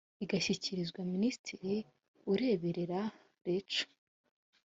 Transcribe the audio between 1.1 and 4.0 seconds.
minisitiri ureberera reco